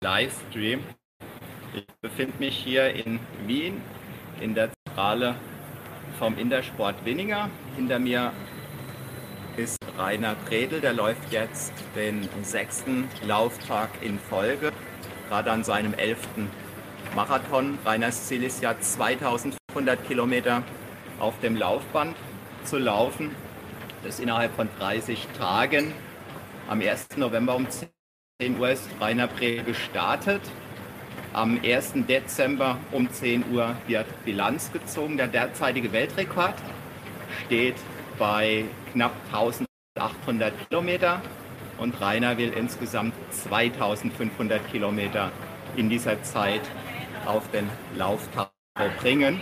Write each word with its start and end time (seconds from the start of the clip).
Livestream. 0.00 0.84
Ich 1.74 1.84
befinde 2.00 2.38
mich 2.38 2.56
hier 2.56 2.94
in 2.94 3.18
Wien 3.46 3.82
in 4.40 4.54
der 4.54 4.70
Zentrale 4.72 5.34
vom 6.20 6.38
Intersport 6.38 7.04
Winninger. 7.04 7.50
Hinter 7.74 7.98
mir 7.98 8.32
ist 9.56 9.78
Rainer 9.98 10.36
Bredel, 10.46 10.80
der 10.80 10.92
läuft 10.92 11.32
jetzt 11.32 11.72
den 11.96 12.28
sechsten 12.42 13.08
Lauftag 13.26 13.90
in 14.00 14.20
Folge, 14.20 14.72
gerade 15.28 15.50
an 15.50 15.64
seinem 15.64 15.94
elften 15.94 16.48
Marathon. 17.16 17.76
Rainers 17.84 18.28
Ziel 18.28 18.44
ist 18.44 18.62
ja 18.62 18.78
2500 18.78 20.06
Kilometer 20.06 20.62
auf 21.18 21.40
dem 21.40 21.56
Laufband 21.56 22.16
zu 22.62 22.78
laufen. 22.78 23.34
Das 24.04 24.20
innerhalb 24.20 24.54
von 24.54 24.68
30 24.78 25.26
Tagen. 25.36 25.92
Am 26.68 26.80
1. 26.80 27.16
November 27.16 27.56
um 27.56 27.68
10 27.68 27.88
Uhr 28.40 28.70
ist 28.70 28.88
Rainer 29.00 29.26
Bredel 29.26 29.64
gestartet. 29.64 30.40
Am 31.32 31.58
1. 31.60 31.94
Dezember 32.08 32.78
um 32.92 33.10
10 33.10 33.50
Uhr 33.50 33.74
wird 33.88 34.06
Bilanz 34.24 34.70
gezogen. 34.70 35.16
Der 35.16 35.26
derzeitige 35.26 35.90
Weltrekord 35.90 36.54
steht 37.44 37.74
bei 38.16 38.64
knapp 38.92 39.10
1800 39.32 40.52
Kilometer 40.68 41.20
und 41.78 42.00
Rainer 42.00 42.38
will 42.38 42.52
insgesamt 42.52 43.12
2500 43.32 44.70
Kilometer 44.70 45.32
in 45.74 45.90
dieser 45.90 46.22
Zeit 46.22 46.62
auf 47.26 47.50
den 47.50 47.68
Lauftag 47.96 48.52
bringen. 49.00 49.40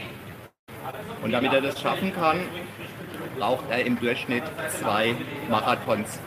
Und 1.23 1.33
damit 1.33 1.53
er 1.53 1.61
das 1.61 1.79
schaffen 1.83 2.15
kann, 2.15 2.41
braucht 3.39 3.69
er 3.69 3.85
im 3.85 4.01
Durchschnitt 4.01 4.45
zwei 4.71 5.15
Marathons 5.51 6.19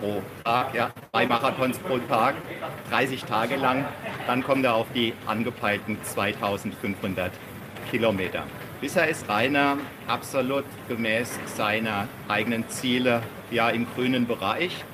pro 0.00 0.22
Tag, 0.44 0.74
ja, 0.74 0.90
zwei 1.10 1.26
Marathons 1.26 1.78
pro 1.78 1.98
Tag, 1.98 2.34
30 2.90 3.24
Tage 3.24 3.56
lang. 3.56 3.84
Dann 4.26 4.42
kommt 4.42 4.64
er 4.64 4.74
auf 4.74 4.86
die 4.94 5.12
angepeilten 5.26 5.98
2500 6.02 7.32
Kilometer. 7.90 8.44
Bisher 8.80 9.08
ist 9.08 9.28
Rainer 9.28 9.78
absolut 10.06 10.64
gemäß 10.88 11.38
seiner 11.46 12.08
eigenen 12.28 12.68
Ziele 12.68 13.22
ja 13.50 13.70
im 13.70 13.86
grünen 13.94 14.26
Bereich. 14.26 14.84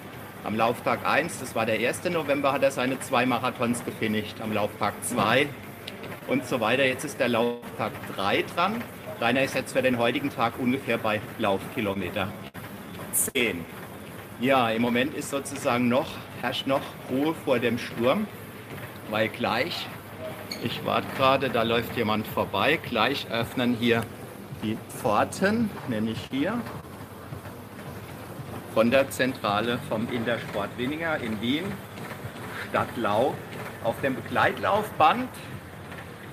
Am 0.45 0.57
Lauftag 0.57 1.07
1, 1.07 1.41
das 1.41 1.55
war 1.55 1.67
der 1.67 1.77
1. 1.77 2.05
November, 2.11 2.53
hat 2.53 2.63
er 2.63 2.71
seine 2.71 2.99
zwei 3.01 3.27
Marathons 3.27 3.85
gefinisht. 3.85 4.41
Am 4.41 4.53
Lauftag 4.53 4.95
2 5.03 5.47
und 6.27 6.47
so 6.47 6.61
weiter. 6.61 6.85
Jetzt 6.85 7.05
ist 7.05 7.21
der 7.21 7.29
Lauftag 7.29 7.93
3 8.17 8.45
dran. 8.55 8.83
Rainer 9.21 9.43
ist 9.43 9.55
jetzt 9.55 9.73
für 9.73 9.83
den 9.83 9.99
heutigen 9.99 10.31
Tag 10.31 10.55
ungefähr 10.59 10.99
bei 10.99 11.21
Laufkilometer 11.39 12.29
10. 13.13 13.65
Ja, 14.43 14.71
im 14.71 14.83
Moment 14.83 15.15
ist 15.15 15.31
sozusagen 15.31 15.89
noch, 15.89 16.09
herrscht 16.41 16.67
noch 16.67 16.81
Ruhe 17.09 17.33
vor 17.33 17.61
dem 17.61 17.79
Sturm, 17.79 18.27
weil 19.09 19.29
gleich, 19.29 19.87
ich 20.65 20.85
warte 20.85 21.07
gerade, 21.17 21.49
da 21.49 21.63
läuft 21.63 21.97
jemand 21.97 22.27
vorbei, 22.27 22.77
gleich 22.83 23.29
öffnen 23.31 23.77
hier 23.79 24.03
die 24.65 24.77
Pforten, 24.89 25.71
nämlich 25.87 26.19
hier 26.29 26.61
von 28.75 28.91
der 28.91 29.09
Zentrale 29.11 29.79
vom 29.89 30.11
Intersport 30.11 30.71
Winninger 30.77 31.19
in 31.19 31.41
Wien, 31.41 31.65
Stadtlau, 32.69 33.37
auf 33.85 34.01
dem 34.01 34.17
Begleitlaufband. 34.17 35.29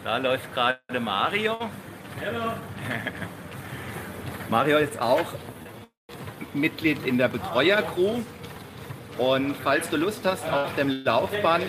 Da 0.04 0.18
läuft 0.18 0.52
gerade 0.56 1.00
Mario. 1.00 1.60
Hallo. 2.26 2.54
Mario 4.50 4.80
ist 4.80 5.00
auch 5.00 5.28
Mitglied 6.54 7.06
in 7.06 7.18
der 7.18 7.28
Betreuercrew. 7.28 8.22
Und 9.18 9.56
falls 9.64 9.90
du 9.90 9.98
Lust 9.98 10.22
hast, 10.26 10.50
auf 10.50 10.74
dem 10.76 11.04
Laufband 11.04 11.66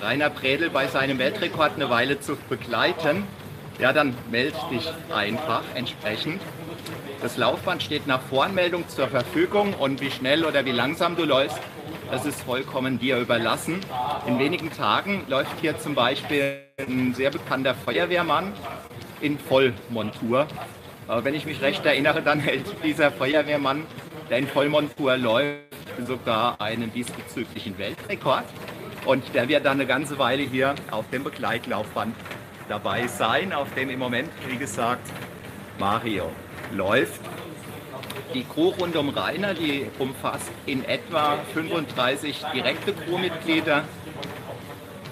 Rainer 0.00 0.30
Bredel 0.30 0.70
bei 0.70 0.86
seinem 0.86 1.18
Weltrekord 1.18 1.72
eine 1.74 1.90
Weile 1.90 2.20
zu 2.20 2.36
begleiten, 2.48 3.24
ja, 3.78 3.92
dann 3.92 4.14
melde 4.30 4.56
dich 4.70 4.88
einfach 5.14 5.62
entsprechend. 5.74 6.40
Das 7.20 7.36
Laufband 7.36 7.82
steht 7.82 8.06
nach 8.06 8.20
Voranmeldung 8.22 8.88
zur 8.88 9.08
Verfügung 9.08 9.74
und 9.74 10.00
wie 10.00 10.10
schnell 10.10 10.44
oder 10.44 10.64
wie 10.64 10.72
langsam 10.72 11.16
du 11.16 11.24
läufst, 11.24 11.58
das 12.10 12.24
ist 12.24 12.42
vollkommen 12.42 12.98
dir 12.98 13.18
überlassen. 13.18 13.80
In 14.26 14.38
wenigen 14.38 14.72
Tagen 14.72 15.24
läuft 15.28 15.60
hier 15.60 15.78
zum 15.78 15.94
Beispiel 15.94 16.60
ein 16.78 17.12
sehr 17.14 17.30
bekannter 17.30 17.74
Feuerwehrmann 17.74 18.52
in 19.20 19.38
Vollmontur 19.38 20.46
wenn 21.08 21.34
ich 21.34 21.46
mich 21.46 21.62
recht 21.62 21.84
erinnere, 21.86 22.22
dann 22.22 22.38
hält 22.38 22.66
dieser 22.84 23.10
Feuerwehrmann, 23.10 23.86
der 24.28 24.38
in 24.38 24.46
Vollmontur 24.46 25.16
läuft, 25.16 25.62
sogar 26.06 26.60
einen 26.60 26.92
diesbezüglichen 26.92 27.78
Weltrekord. 27.78 28.44
Und 29.06 29.34
der 29.34 29.48
wird 29.48 29.64
dann 29.64 29.78
eine 29.78 29.86
ganze 29.86 30.18
Weile 30.18 30.42
hier 30.42 30.74
auf 30.90 31.08
dem 31.10 31.24
Begleitlaufband 31.24 32.14
dabei 32.68 33.06
sein, 33.06 33.54
auf 33.54 33.72
dem 33.74 33.88
im 33.88 33.98
Moment, 33.98 34.28
wie 34.48 34.58
gesagt, 34.58 35.08
Mario 35.78 36.30
läuft. 36.72 37.20
Die 38.34 38.44
Crew 38.44 38.74
rund 38.78 38.94
um 38.94 39.08
Rainer, 39.08 39.54
die 39.54 39.86
umfasst 39.98 40.50
in 40.66 40.84
etwa 40.84 41.38
35 41.54 42.44
direkte 42.54 42.92
Crewmitglieder, 42.92 43.84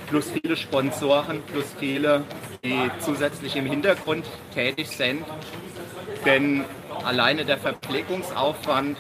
plus 0.09 0.31
viele 0.31 0.57
Sponsoren, 0.57 1.41
plus 1.51 1.75
viele, 1.81 2.25
die 2.63 2.91
zusätzlich 2.99 3.57
im 3.57 3.65
Hintergrund 3.65 4.27
tätig 4.55 4.89
sind 4.89 5.25
denn 6.27 6.65
alleine 7.05 7.45
der 7.45 7.57
Verpflegungsaufwand 7.57 8.99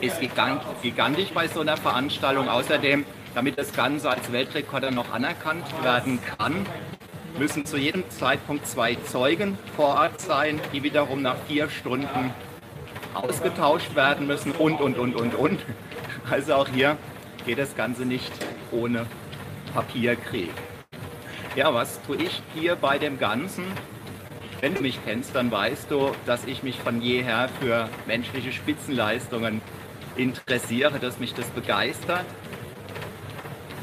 ist 0.00 0.20
gigantisch 0.20 1.30
bei 1.34 1.48
so 1.48 1.60
einer 1.60 1.76
Veranstaltung. 1.76 2.48
Außerdem, 2.48 3.04
damit 3.34 3.58
das 3.58 3.72
Ganze 3.72 4.10
als 4.10 4.30
Weltrekorder 4.30 4.90
noch 4.90 5.12
anerkannt 5.12 5.64
werden 5.82 6.20
kann, 6.38 6.66
müssen 7.38 7.64
zu 7.64 7.76
jedem 7.76 8.08
Zeitpunkt 8.10 8.66
zwei 8.66 8.94
Zeugen 8.96 9.58
vor 9.76 9.96
Ort 9.96 10.20
sein, 10.20 10.60
die 10.72 10.82
wiederum 10.82 11.22
nach 11.22 11.36
vier 11.48 11.70
Stunden 11.70 12.32
ausgetauscht 13.14 13.94
werden 13.94 14.26
müssen 14.26 14.52
und, 14.52 14.80
und, 14.80 14.98
und, 14.98 15.14
und, 15.16 15.34
und. 15.34 15.60
Also 16.30 16.54
auch 16.54 16.68
hier 16.68 16.96
geht 17.46 17.58
das 17.58 17.74
Ganze 17.76 18.04
nicht 18.04 18.30
ohne 18.70 19.06
Papierkrieg. 19.74 20.50
Ja, 21.56 21.74
was 21.74 22.00
tue 22.02 22.16
ich 22.16 22.42
hier 22.54 22.76
bei 22.76 22.98
dem 22.98 23.18
Ganzen? 23.18 23.64
Wenn 24.60 24.74
du 24.74 24.82
mich 24.82 24.98
kennst, 25.06 25.34
dann 25.34 25.50
weißt 25.50 25.90
du, 25.90 26.12
dass 26.26 26.44
ich 26.44 26.62
mich 26.62 26.78
von 26.78 27.00
jeher 27.00 27.48
für 27.60 27.88
menschliche 28.06 28.52
Spitzenleistungen 28.52 29.62
interessiere, 30.16 30.98
dass 30.98 31.18
mich 31.18 31.32
das 31.32 31.46
begeistert. 31.46 32.26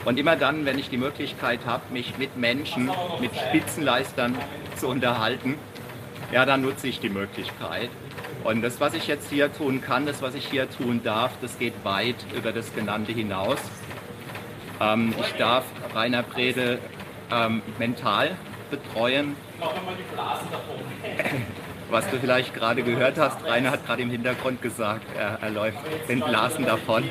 Und 0.06 0.20
immer 0.20 0.36
dann, 0.36 0.66
wenn 0.66 0.78
ich 0.78 0.90
die 0.90 0.98
Möglichkeit 0.98 1.62
habe, 1.66 1.82
mich 1.92 2.20
mit 2.20 2.38
Menschen, 2.38 2.92
mit 3.20 3.32
Spitzenleistern 3.36 4.38
zu 4.76 4.88
unterhalten, 4.88 5.56
ja, 6.32 6.46
dann 6.46 6.62
nutze 6.62 6.88
ich 6.88 7.00
die 7.00 7.10
Möglichkeit. 7.10 7.90
Und 8.44 8.62
das, 8.62 8.80
was 8.80 8.94
ich 8.94 9.08
jetzt 9.08 9.32
hier 9.32 9.52
tun 9.52 9.82
kann, 9.82 10.06
das, 10.06 10.22
was 10.22 10.36
ich 10.36 10.46
hier 10.46 10.70
tun 10.70 11.02
darf, 11.04 11.32
das 11.42 11.58
geht 11.58 11.74
weit 11.84 12.16
über 12.36 12.52
das 12.52 12.74
Genannte 12.76 13.14
hinaus. 13.14 13.58
Ähm, 14.80 15.14
ich 15.20 15.34
darf 15.34 15.66
Rainer 15.96 16.22
Brede 16.22 16.78
ähm, 17.32 17.64
mental 17.80 18.38
betreuen. 18.70 19.36
Was 21.90 22.10
du 22.10 22.18
vielleicht 22.18 22.54
gerade 22.54 22.84
gehört 22.84 23.18
hast, 23.18 23.46
Rainer 23.46 23.72
hat 23.72 23.86
gerade 23.86 24.02
im 24.02 24.10
Hintergrund 24.10 24.62
gesagt, 24.62 25.06
er, 25.18 25.40
er 25.42 25.50
läuft 25.50 25.78
den 26.10 26.20
Blasen 26.20 26.66
davon. 26.66 27.06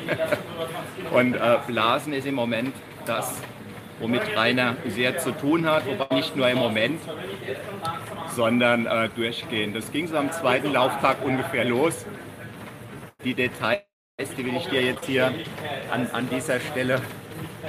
Und 1.11 1.33
äh, 1.33 1.57
Blasen 1.65 2.13
ist 2.13 2.27
im 2.27 2.35
Moment 2.35 2.75
das, 3.05 3.41
womit 3.99 4.21
Rainer 4.35 4.75
sehr 4.87 5.17
zu 5.17 5.31
tun 5.31 5.65
hat, 5.65 5.87
wobei 5.87 6.15
nicht 6.15 6.35
nur 6.35 6.47
im 6.47 6.59
Moment, 6.59 7.01
sondern 8.35 8.85
äh, 8.85 9.09
durchgehend. 9.09 9.75
Das 9.75 9.91
ging 9.91 10.07
so 10.07 10.15
am 10.15 10.31
zweiten 10.31 10.71
Lauftag 10.71 11.25
ungefähr 11.25 11.65
los. 11.65 12.05
Die 13.23 13.33
Details, 13.33 13.81
die 14.19 14.45
will 14.45 14.57
ich 14.57 14.67
dir 14.67 14.83
jetzt 14.83 15.05
hier 15.05 15.33
an, 15.91 16.07
an 16.13 16.29
dieser 16.29 16.59
Stelle 16.59 17.01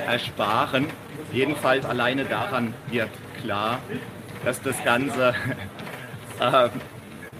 ersparen. 0.00 0.86
Jedenfalls 1.32 1.84
alleine 1.84 2.24
daran 2.24 2.74
wird 2.90 3.10
klar, 3.42 3.80
dass 4.44 4.62
das 4.62 4.82
Ganze 4.84 5.34
äh, 6.40 6.68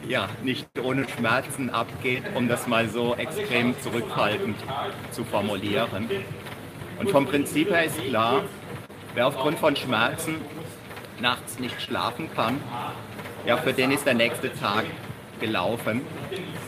ja, 0.06 0.28
nicht 0.42 0.66
ohne 0.82 1.06
Schmerzen 1.08 1.70
abgeht, 1.70 2.22
um 2.34 2.48
das 2.48 2.66
mal 2.66 2.88
so 2.88 3.14
extrem 3.14 3.78
zurückhaltend 3.80 4.56
zu 5.10 5.24
formulieren. 5.24 6.08
Und 6.98 7.10
vom 7.10 7.26
Prinzip 7.26 7.70
her 7.70 7.84
ist 7.84 7.98
klar, 8.04 8.42
wer 9.14 9.26
aufgrund 9.26 9.58
von 9.58 9.76
Schmerzen 9.76 10.36
nachts 11.20 11.58
nicht 11.58 11.80
schlafen 11.80 12.30
kann, 12.34 12.60
ja, 13.46 13.56
für 13.56 13.72
den 13.72 13.90
ist 13.90 14.06
der 14.06 14.14
nächste 14.14 14.52
Tag 14.52 14.84
gelaufen. 15.40 16.02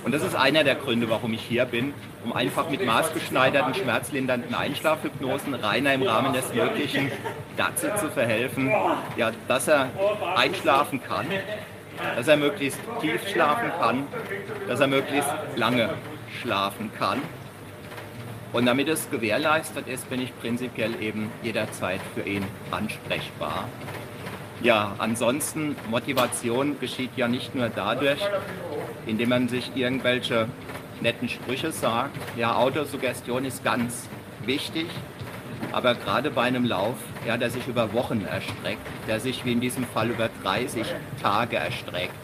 Und 0.05 0.13
das 0.13 0.23
ist 0.23 0.35
einer 0.35 0.65
der 0.65 0.77
Gründe, 0.77 1.11
warum 1.11 1.35
ich 1.35 1.43
hier 1.43 1.67
bin, 1.67 1.93
um 2.25 2.33
einfach 2.33 2.71
mit 2.71 2.85
maßgeschneiderten, 2.85 3.75
schmerzlindernden 3.75 4.55
Einschlafhypnosen 4.55 5.55
Rainer 5.55 5.95
im 5.95 6.03
Rahmen 6.03 6.33
des 6.33 6.55
Möglichen 6.55 7.11
dazu 7.57 7.87
zu 7.99 8.11
verhelfen, 8.11 8.71
ja, 9.17 9.31
dass 9.47 9.69
er 9.69 9.91
einschlafen 10.37 11.03
kann, 11.03 11.27
dass 12.17 12.29
er 12.29 12.37
möglichst 12.37 12.81
tief 13.01 13.29
schlafen 13.29 13.71
kann, 13.79 14.07
dass 14.69 14.81
er 14.81 14.87
möglichst 14.87 15.31
lange 15.57 15.91
schlafen 16.41 16.91
kann. 16.99 17.21
Und 18.53 18.67
damit 18.67 18.89
es 18.89 19.11
gewährleistet 19.11 19.87
ist, 19.87 20.11
bin 20.11 20.21
ich 20.21 20.37
prinzipiell 20.41 21.01
eben 21.01 21.31
jederzeit 21.43 22.01
für 22.15 22.23
ihn 22.23 22.45
ansprechbar. 22.71 23.69
Ja, 24.63 24.93
ansonsten 24.99 25.77
Motivation 25.89 26.79
geschieht 26.81 27.13
ja 27.17 27.29
nicht 27.29 27.55
nur 27.55 27.69
dadurch, 27.69 28.21
indem 29.07 29.29
man 29.31 29.49
sich 29.49 29.73
irgendwelche 29.75 30.49
netten 31.01 31.29
Sprüche 31.29 31.73
sagt. 31.73 32.17
Ja, 32.37 32.57
Autosuggestion 32.57 33.45
ist 33.45 33.65
ganz 33.65 34.09
wichtig, 34.45 34.87
aber 35.73 35.95
gerade 35.95 36.31
bei 36.31 36.43
einem 36.43 36.65
Lauf, 36.65 36.97
ja, 37.27 37.37
der 37.37 37.51
sich 37.51 37.67
über 37.69 37.93
Wochen 37.93 38.25
erstreckt, 38.25 38.87
der 39.07 39.21
sich 39.21 39.45
wie 39.45 39.53
in 39.53 39.61
diesem 39.61 39.85
Fall 39.85 40.11
über 40.11 40.29
30 40.43 40.87
Tage 41.23 41.57
erstreckt, 41.57 42.15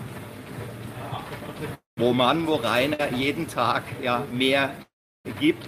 wo 1.97 2.13
man, 2.13 2.47
wo 2.47 2.55
Rainer 2.57 3.13
jeden 3.15 3.49
Tag 3.49 3.83
ja 4.03 4.25
mehr 4.33 4.71
gibt, 5.41 5.67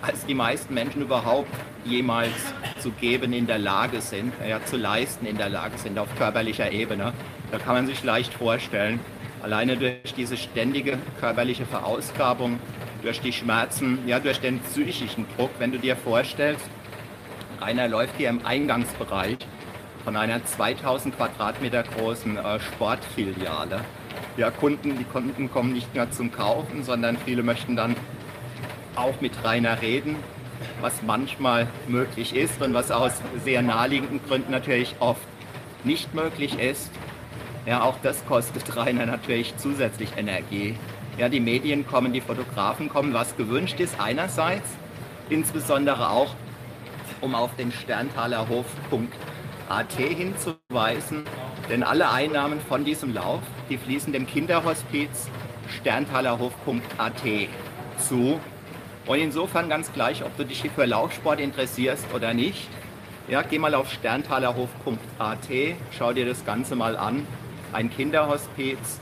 als 0.00 0.26
die 0.26 0.34
meisten 0.34 0.74
Menschen 0.74 1.02
überhaupt 1.02 1.50
jemals 1.84 2.32
zu 2.78 2.90
geben 2.90 3.32
in 3.32 3.46
der 3.46 3.58
Lage 3.58 4.00
sind, 4.00 4.32
ja, 4.46 4.64
zu 4.64 4.76
leisten 4.76 5.26
in 5.26 5.36
der 5.36 5.48
Lage 5.48 5.78
sind 5.78 5.98
auf 5.98 6.08
körperlicher 6.16 6.70
Ebene. 6.72 7.12
Da 7.50 7.58
kann 7.58 7.74
man 7.74 7.86
sich 7.86 8.02
leicht 8.02 8.34
vorstellen, 8.34 9.00
alleine 9.42 9.76
durch 9.76 10.14
diese 10.16 10.36
ständige 10.36 10.98
körperliche 11.20 11.66
Verausgabung, 11.66 12.58
durch 13.02 13.20
die 13.20 13.32
Schmerzen, 13.32 13.98
ja, 14.06 14.20
durch 14.20 14.40
den 14.40 14.60
psychischen 14.60 15.26
Druck, 15.36 15.50
wenn 15.58 15.72
du 15.72 15.78
dir 15.78 15.96
vorstellst, 15.96 16.64
einer 17.60 17.88
läuft 17.88 18.16
hier 18.16 18.28
im 18.28 18.44
Eingangsbereich 18.44 19.38
von 20.04 20.16
einer 20.16 20.44
2000 20.44 21.16
Quadratmeter 21.16 21.82
großen 21.82 22.36
äh, 22.36 22.60
Sportfiliale. 22.60 23.80
Ja, 24.36 24.50
Kunden, 24.50 24.98
die 24.98 25.04
Kunden 25.04 25.50
kommen 25.50 25.72
nicht 25.72 25.94
mehr 25.94 26.10
zum 26.10 26.32
Kaufen, 26.32 26.82
sondern 26.82 27.16
viele 27.18 27.42
möchten 27.42 27.76
dann 27.76 27.96
auch 28.96 29.20
mit 29.20 29.32
Rainer 29.44 29.80
reden, 29.80 30.16
was 30.80 31.02
manchmal 31.02 31.68
möglich 31.88 32.34
ist 32.34 32.60
und 32.62 32.74
was 32.74 32.90
aus 32.90 33.12
sehr 33.44 33.62
naheliegenden 33.62 34.20
Gründen 34.26 34.50
natürlich 34.50 34.96
oft 35.00 35.26
nicht 35.84 36.14
möglich 36.14 36.58
ist. 36.58 36.90
Ja, 37.64 37.82
auch 37.82 37.96
das 38.02 38.24
kostet 38.26 38.76
Rainer 38.76 39.06
natürlich 39.06 39.56
zusätzlich 39.56 40.10
Energie. 40.16 40.76
Ja, 41.16 41.28
die 41.28 41.40
Medien 41.40 41.86
kommen, 41.86 42.12
die 42.12 42.20
Fotografen 42.20 42.88
kommen, 42.88 43.14
was 43.14 43.36
gewünscht 43.36 43.78
ist 43.78 44.00
einerseits, 44.00 44.68
insbesondere 45.28 46.10
auch 46.10 46.34
um 47.20 47.34
auf 47.36 47.54
den 47.54 47.70
Sterntaler 47.70 48.48
Hof.at 48.48 49.92
hinzuweisen. 49.92 51.24
Denn 51.70 51.84
alle 51.84 52.10
Einnahmen 52.10 52.60
von 52.60 52.84
diesem 52.84 53.14
Lauf, 53.14 53.42
die 53.70 53.78
fließen 53.78 54.12
dem 54.12 54.26
Kinderhospiz 54.26 55.28
Sterntaler 55.68 56.38
Hof.at 56.40 57.22
zu. 57.98 58.40
Und 59.06 59.18
insofern 59.18 59.68
ganz 59.68 59.92
gleich, 59.92 60.24
ob 60.24 60.36
du 60.36 60.44
dich 60.44 60.68
für 60.74 60.84
Laufsport 60.84 61.38
interessierst 61.40 62.06
oder 62.14 62.34
nicht. 62.34 62.68
Ja, 63.28 63.42
geh 63.42 63.58
mal 63.58 63.74
auf 63.74 63.92
sterntalerhof.at, 63.92 65.48
schau 65.96 66.12
dir 66.12 66.26
das 66.26 66.44
Ganze 66.44 66.74
mal 66.74 66.96
an. 66.96 67.26
Ein 67.72 67.90
Kinderhospiz, 67.90 69.00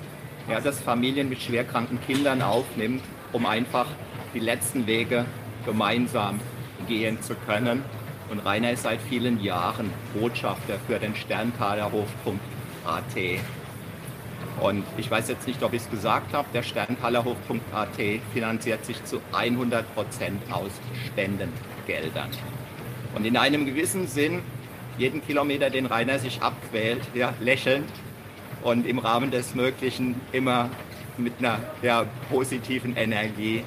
ja, 0.48 0.60
das 0.60 0.80
Familien 0.80 1.28
mit 1.28 1.42
schwerkranken 1.42 2.00
Kindern 2.06 2.40
aufnimmt, 2.40 3.02
um 3.32 3.44
einfach 3.44 3.86
die 4.32 4.38
letzten 4.38 4.86
Wege 4.86 5.24
gemeinsam 5.66 6.40
gehen 6.86 7.20
zu 7.20 7.34
können. 7.34 7.82
Und 8.30 8.38
Rainer 8.40 8.70
ist 8.70 8.84
seit 8.84 9.02
vielen 9.02 9.42
Jahren 9.42 9.90
Botschafter 10.14 10.78
für 10.86 11.00
den 11.00 11.16
Sterntalerhof.at. 11.16 13.40
Und 14.60 14.84
ich 14.98 15.10
weiß 15.10 15.28
jetzt 15.28 15.48
nicht, 15.48 15.60
ob 15.64 15.72
ich 15.72 15.82
es 15.82 15.90
gesagt 15.90 16.32
habe, 16.32 16.46
der 16.54 16.62
Sterntalerhof.at 16.62 17.98
finanziert 18.32 18.84
sich 18.84 19.04
zu 19.04 19.20
100 19.32 19.94
Prozent 19.96 20.40
aus 20.52 20.70
Spendengeldern. 21.06 22.30
Und 23.16 23.26
in 23.26 23.36
einem 23.36 23.66
gewissen 23.66 24.06
Sinn, 24.06 24.42
jeden 24.96 25.26
Kilometer, 25.26 25.70
den 25.70 25.86
Rainer 25.86 26.20
sich 26.20 26.40
abquält, 26.40 27.02
ja, 27.14 27.34
lächelnd 27.40 27.88
und 28.62 28.86
im 28.86 28.98
Rahmen 28.98 29.30
des 29.30 29.54
Möglichen 29.54 30.20
immer 30.32 30.70
mit 31.16 31.34
einer 31.38 31.58
ja, 31.82 32.06
positiven 32.30 32.96
Energie 32.96 33.64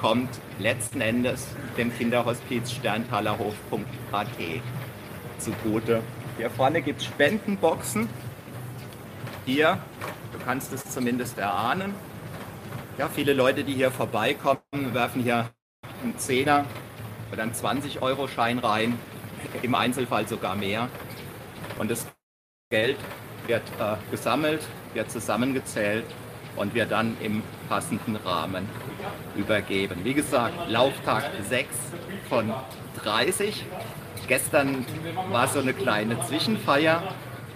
kommt 0.00 0.30
letzten 0.58 1.00
Endes 1.00 1.46
dem 1.76 1.96
Kinderhospiz 1.96 2.72
Sterntalerhof.at 2.72 4.26
zugute. 5.38 6.02
Hier 6.36 6.50
vorne 6.50 6.82
gibt 6.82 7.00
es 7.00 7.06
Spendenboxen. 7.06 8.08
Hier, 9.44 9.78
du 10.32 10.38
kannst 10.44 10.72
es 10.72 10.84
zumindest 10.90 11.38
erahnen. 11.38 11.94
Ja, 12.98 13.08
viele 13.08 13.32
Leute, 13.32 13.64
die 13.64 13.74
hier 13.74 13.90
vorbeikommen, 13.90 14.60
werfen 14.92 15.22
hier 15.22 15.50
einen 16.02 16.18
Zehner 16.18 16.64
oder 17.32 17.42
einen 17.42 17.52
20-Euro-Schein 17.52 18.58
rein, 18.58 18.98
im 19.62 19.74
Einzelfall 19.74 20.26
sogar 20.26 20.56
mehr. 20.56 20.88
Und 21.78 21.90
das 21.90 22.06
Geld 22.70 22.96
wird 23.46 23.62
äh, 23.78 23.96
gesammelt, 24.10 24.60
wird 24.94 25.10
zusammengezählt 25.10 26.04
und 26.56 26.74
wir 26.74 26.86
dann 26.86 27.16
im 27.22 27.42
passenden 27.68 28.16
Rahmen 28.16 28.68
übergeben. 29.36 30.00
Wie 30.04 30.14
gesagt, 30.14 30.54
Lauftag 30.68 31.24
6 31.48 31.68
von 32.28 32.52
30. 33.02 33.64
Gestern 34.28 34.84
war 35.30 35.48
so 35.48 35.60
eine 35.60 35.72
kleine 35.72 36.20
Zwischenfeier. 36.20 37.02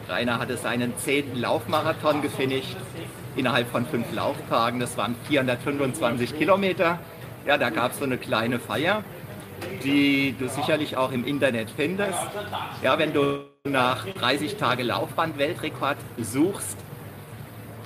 Rainer 0.09 0.39
hatte 0.39 0.57
seinen 0.57 0.97
zehnten 0.99 1.39
Laufmarathon 1.39 2.23
gefinisht 2.23 2.77
innerhalb 3.37 3.69
von 3.69 3.87
fünf 3.87 4.13
Lauftagen. 4.13 4.81
Das 4.81 4.97
waren 4.97 5.15
425 5.29 6.37
Kilometer. 6.39 6.99
Ja, 7.47 7.59
da 7.59 7.71
gab 7.71 7.93
es 7.93 7.99
so 7.99 8.05
eine 8.05 8.19
kleine 8.19 8.59
Feier, 8.59 9.05
die 9.85 10.35
du 10.39 10.49
sicherlich 10.49 10.97
auch 10.97 11.13
im 11.13 11.25
Internet 11.25 11.71
findest. 11.71 12.19
Ja, 12.83 12.99
wenn 12.99 13.13
du 13.13 13.45
nach 13.65 14.07
30 14.07 14.57
Tage 14.57 14.83
Laufband-Weltrekord 14.83 15.97
suchst, 16.19 16.77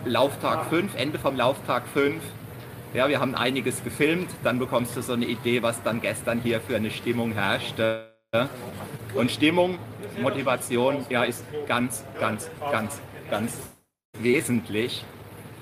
Lauftag 0.04 0.66
5, 0.70 0.94
Ende 0.96 1.18
vom 1.18 1.36
Lauftag 1.36 1.86
5. 1.92 2.22
Ja, 2.94 3.08
wir 3.08 3.20
haben 3.20 3.34
einiges 3.34 3.84
gefilmt, 3.84 4.30
dann 4.42 4.58
bekommst 4.58 4.96
du 4.96 5.02
so 5.02 5.12
eine 5.12 5.26
Idee, 5.26 5.62
was 5.62 5.82
dann 5.82 6.00
gestern 6.00 6.40
hier 6.40 6.60
für 6.60 6.76
eine 6.76 6.90
Stimmung 6.90 7.32
herrschte. 7.32 8.10
Und 9.14 9.30
Stimmung, 9.30 9.78
Motivation, 10.20 11.04
ja, 11.08 11.24
ist 11.24 11.44
ganz, 11.66 12.04
ganz, 12.18 12.50
ganz, 12.70 13.00
ganz 13.30 13.58
wesentlich, 14.18 15.04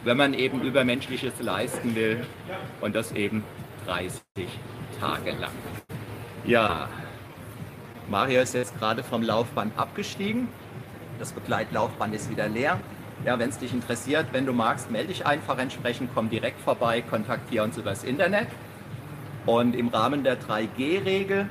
wenn 0.05 0.16
man 0.16 0.34
eben 0.34 0.62
Übermenschliches 0.62 1.32
leisten 1.40 1.94
will 1.94 2.25
und 2.81 2.94
das 2.94 3.12
eben 3.12 3.44
30 3.87 4.20
Tage 5.00 5.32
lang. 5.32 5.52
Ja, 6.49 6.89
Mario 8.09 8.41
ist 8.41 8.55
jetzt 8.55 8.79
gerade 8.79 9.03
vom 9.03 9.23
Laufband 9.23 9.79
abgestiegen. 9.79 10.49
Das 11.19 11.32
Begleitlaufband 11.32 12.15
ist 12.15 12.31
wieder 12.31 12.49
leer. 12.49 12.81
Ja, 13.27 13.39
wenn 13.39 13.51
es 13.51 13.58
dich 13.58 13.75
interessiert, 13.75 14.29
wenn 14.32 14.46
du 14.46 14.55
magst, 14.55 14.91
melde 14.91 15.08
dich 15.08 15.27
einfach 15.27 15.58
entsprechend, 15.58 16.08
komm 16.15 16.31
direkt 16.31 16.58
vorbei, 16.63 17.03
kontaktiere 17.03 17.65
uns 17.65 17.77
übers 17.77 18.03
Internet. 18.03 18.49
Und 19.44 19.77
im 19.77 19.89
Rahmen 19.89 20.25
der 20.25 20.41
3G-Regel 20.41 21.51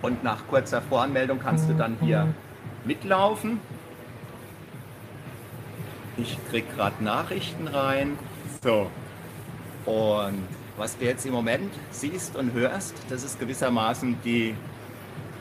und 0.00 0.24
nach 0.24 0.46
kurzer 0.48 0.80
Voranmeldung 0.80 1.38
kannst 1.38 1.68
du 1.68 1.74
dann 1.74 1.98
hier 2.00 2.28
mitlaufen. 2.86 3.60
Ich 6.16 6.38
krieg 6.48 6.64
gerade 6.74 7.04
Nachrichten 7.04 7.68
rein. 7.68 8.18
So. 8.62 8.90
Und 9.84 10.48
was 10.76 10.96
du 10.96 11.04
jetzt 11.04 11.26
im 11.26 11.32
Moment 11.32 11.72
siehst 11.90 12.36
und 12.36 12.52
hörst, 12.52 12.94
das 13.08 13.24
ist 13.24 13.38
gewissermaßen 13.38 14.16
die 14.24 14.54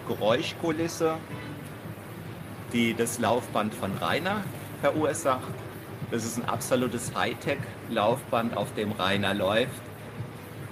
Geräuschkulisse, 0.08 1.16
die 2.74 2.94
das 2.94 3.20
Laufband 3.20 3.74
von 3.74 3.92
Rainer 3.98 4.44
verursacht. 4.82 5.54
Das 6.10 6.26
ist 6.26 6.38
ein 6.38 6.50
absolutes 6.50 7.14
Hightech-Laufband, 7.16 8.58
auf 8.58 8.74
dem 8.74 8.92
Rainer 8.92 9.34
läuft. 9.34 9.82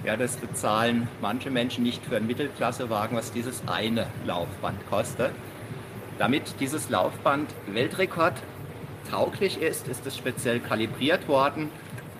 Ja, 0.04 0.16
das 0.16 0.36
bezahlen 0.36 1.08
manche 1.20 1.50
Menschen 1.50 1.84
nicht 1.84 2.04
für 2.04 2.16
einen 2.16 2.26
Mittelklassewagen, 2.26 3.16
was 3.16 3.32
dieses 3.32 3.62
eine 3.66 4.06
Laufband 4.26 4.78
kostet. 4.88 5.32
Damit 6.18 6.54
dieses 6.60 6.90
Laufband 6.90 7.50
Weltrekord 7.66 8.34
tauglich 9.10 9.60
ist, 9.60 9.88
ist 9.88 10.06
es 10.06 10.16
speziell 10.16 10.60
kalibriert 10.60 11.28
worden. 11.28 11.70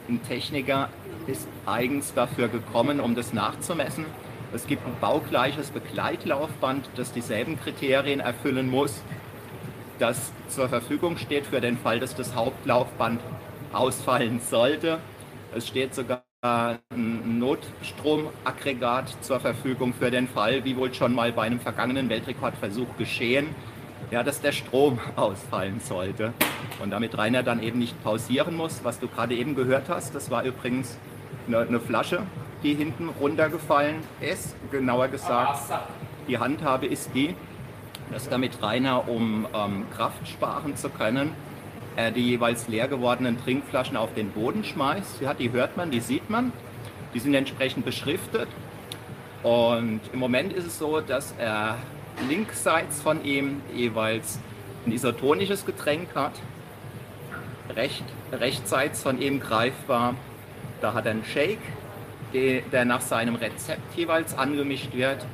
Ein 0.09 0.23
Techniker 0.23 0.88
ist 1.26 1.48
eigens 1.66 2.14
dafür 2.14 2.48
gekommen, 2.48 3.00
um 3.00 3.14
das 3.14 3.32
nachzumessen. 3.32 4.04
Es 4.52 4.66
gibt 4.66 4.86
ein 4.86 4.94
baugleiches 5.00 5.70
Begleitlaufband, 5.70 6.88
das 6.96 7.12
dieselben 7.12 7.58
Kriterien 7.58 8.20
erfüllen 8.20 8.68
muss 8.68 9.02
das 10.00 10.32
zur 10.48 10.68
Verfügung 10.68 11.18
steht 11.18 11.46
für 11.46 11.60
den 11.60 11.76
Fall, 11.76 12.00
dass 12.00 12.16
das 12.16 12.34
Hauptlaufband 12.34 13.20
ausfallen 13.72 14.40
sollte. 14.40 14.98
Es 15.54 15.68
steht 15.68 15.94
sogar 15.94 16.24
ein 16.42 17.38
Notstromaggregat 17.38 19.22
zur 19.22 19.40
Verfügung 19.40 19.92
für 19.92 20.10
den 20.10 20.26
Fall, 20.26 20.64
wie 20.64 20.76
wohl 20.76 20.92
schon 20.94 21.14
mal 21.14 21.32
bei 21.32 21.42
einem 21.42 21.60
vergangenen 21.60 22.08
Weltrekordversuch 22.08 22.96
geschehen, 22.96 23.54
ja, 24.11 24.23
dass 24.23 24.40
der 24.40 24.52
Strom 24.52 24.99
ausfallen 25.16 25.80
sollte 25.80 26.33
und 26.83 26.90
damit 26.90 27.16
Rainer 27.16 27.42
dann 27.42 27.62
eben 27.62 27.78
nicht 27.78 28.02
pausieren 28.02 28.57
muss. 28.57 28.85
Was 28.85 29.00
du 29.00 29.09
gerade 29.09 29.35
eben 29.35 29.54
gehört 29.54 29.88
hast, 29.88 30.14
das 30.14 30.30
war 30.30 30.45
übrigens 30.45 30.99
eine, 31.47 31.59
eine 31.59 31.80
Flasche 31.80 32.23
die 32.62 32.75
hinten 32.75 33.09
runtergefallen 33.09 33.97
ist. 34.21 34.54
Genauer 34.71 35.09
gesagt, 35.09 35.61
die 36.28 36.38
Handhabe 36.38 36.87
ist 36.87 37.11
die, 37.14 37.35
dass 38.12 38.28
damit 38.28 38.62
Rainer, 38.62 39.09
um 39.09 39.47
ähm, 39.54 39.87
Kraft 39.95 40.28
sparen 40.28 40.76
zu 40.76 40.90
können, 40.90 41.33
er 41.97 42.11
die 42.11 42.23
jeweils 42.23 42.69
leer 42.69 42.88
gewordenen 42.88 43.42
Trinkflaschen 43.42 43.97
auf 43.97 44.14
den 44.14 44.30
Boden 44.30 44.64
schmeißt. 44.64 45.21
Ja, 45.21 45.35
die 45.35 45.52
hört 45.52 45.76
man, 45.76 45.90
die 45.90 46.00
sieht 46.00 46.30
man. 46.30 46.52
Die 47.14 47.19
sind 47.19 47.35
entsprechend 47.35 47.85
beschriftet. 47.85 48.49
Und 49.42 50.00
im 50.12 50.19
Moment 50.19 50.52
ist 50.52 50.66
es 50.66 50.78
so, 50.78 51.00
dass 51.00 51.35
er 51.38 51.78
linksseits 52.28 53.00
von 53.02 53.24
ihm 53.24 53.62
jeweils 53.74 54.38
ein 54.86 54.92
isotonisches 54.92 55.66
Getränk 55.66 56.14
hat. 56.14 56.32
Recht, 57.74 58.04
rechtsseits 58.32 59.02
von 59.02 59.20
ihm 59.20 59.40
greifbar, 59.40 60.14
da 60.80 60.94
hat 60.94 61.06
er 61.06 61.12
einen 61.12 61.24
Shake, 61.24 61.60
der 62.32 62.84
nach 62.84 63.00
seinem 63.00 63.34
Rezept 63.34 63.96
jeweils 63.96 64.36
angemischt 64.36 64.94
wird. 64.94 65.24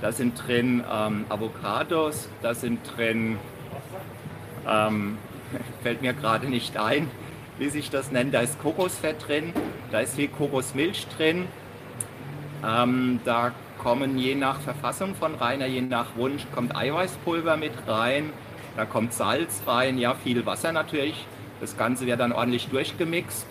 Da 0.00 0.12
sind 0.12 0.34
drin 0.46 0.84
ähm, 0.92 1.24
Avocados, 1.28 2.28
da 2.42 2.54
sind 2.54 2.80
drin, 2.96 3.38
ähm, 4.68 5.18
fällt 5.82 6.02
mir 6.02 6.12
gerade 6.12 6.48
nicht 6.48 6.76
ein, 6.76 7.10
wie 7.58 7.68
sich 7.68 7.90
das 7.90 8.10
nennt, 8.10 8.34
da 8.34 8.40
ist 8.40 8.60
Kokosfett 8.60 9.26
drin, 9.26 9.52
da 9.90 10.00
ist 10.00 10.16
viel 10.16 10.28
Kokosmilch 10.28 11.06
drin, 11.16 11.46
ähm, 12.64 13.20
da 13.24 13.52
kommen 13.78 14.18
je 14.18 14.34
nach 14.34 14.60
Verfassung 14.60 15.14
von 15.14 15.34
Rainer, 15.34 15.66
je 15.66 15.80
nach 15.80 16.16
Wunsch, 16.16 16.46
kommt 16.54 16.76
Eiweißpulver 16.76 17.56
mit 17.56 17.72
rein, 17.86 18.32
da 18.76 18.84
kommt 18.84 19.12
Salz 19.12 19.62
rein, 19.66 19.98
ja, 19.98 20.14
viel 20.14 20.44
Wasser 20.46 20.72
natürlich. 20.72 21.26
Das 21.60 21.76
Ganze 21.76 22.06
wird 22.06 22.20
dann 22.20 22.32
ordentlich 22.32 22.68
durchgemixt, 22.68 23.46